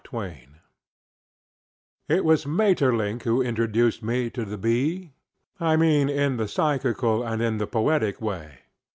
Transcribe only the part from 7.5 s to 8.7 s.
the poetical way.